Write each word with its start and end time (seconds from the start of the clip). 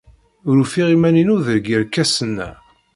Ur 0.49 0.55
ufiɣ 0.63 0.87
iman-inu 0.95 1.37
deg 1.47 1.63
yerkasen-a. 1.69 2.49